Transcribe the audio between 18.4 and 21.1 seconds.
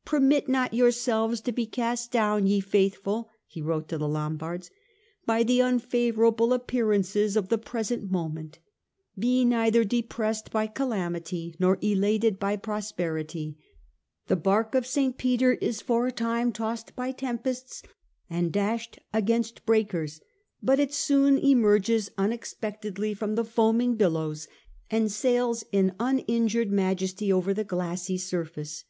dashed against breakers; but it